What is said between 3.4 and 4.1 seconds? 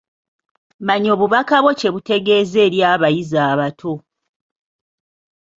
abato.